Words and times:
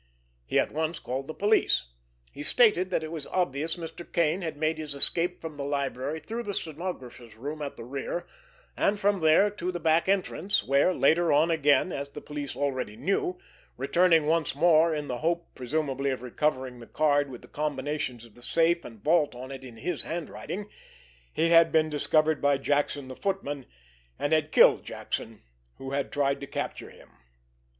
He 0.47 0.57
at 0.57 0.71
once 0.71 0.97
called 0.97 1.27
the 1.27 1.33
police. 1.35 1.83
He 2.31 2.41
stated 2.41 2.89
that 2.89 3.03
it 3.03 3.11
was 3.11 3.27
obvious 3.27 3.75
Mr. 3.75 4.11
Kane 4.11 4.41
had 4.41 4.57
made 4.57 4.79
his 4.79 4.95
escape 4.95 5.39
from 5.39 5.57
the 5.57 5.63
library 5.63 6.19
through 6.19 6.41
the 6.41 6.55
stenographer's 6.55 7.35
room 7.37 7.61
at 7.61 7.77
the 7.77 7.83
rear, 7.83 8.25
and 8.75 8.99
from 8.99 9.19
there 9.19 9.51
to 9.51 9.71
the 9.71 9.79
back 9.79 10.09
entrance, 10.09 10.63
where, 10.63 10.91
later 10.91 11.31
on 11.31 11.51
again, 11.51 11.91
as 11.91 12.09
the 12.09 12.19
police 12.19 12.55
already 12.55 12.95
knew, 12.97 13.37
returning 13.77 14.25
once 14.25 14.55
more 14.55 14.91
in 14.95 15.07
the 15.07 15.19
hope 15.19 15.53
presumably 15.53 16.09
of 16.09 16.23
recovering 16.23 16.79
the 16.79 16.87
card 16.87 17.29
with 17.29 17.43
the 17.43 17.47
combinations 17.47 18.25
of 18.25 18.33
the 18.33 18.41
safe 18.41 18.83
and 18.83 19.03
vault 19.03 19.35
on 19.35 19.51
it 19.51 19.63
in 19.63 19.77
his 19.77 20.01
handwriting, 20.01 20.67
he 21.31 21.49
had 21.49 21.71
been 21.71 21.91
discovered 21.91 22.41
by 22.41 22.57
Jackson, 22.57 23.07
the 23.07 23.15
footman, 23.15 23.67
and 24.17 24.33
had 24.33 24.51
killed 24.51 24.83
Jackson, 24.83 25.43
who 25.75 25.91
had 25.91 26.11
tried 26.11 26.39
to 26.39 26.47
capture 26.47 26.89
him. 26.89 27.19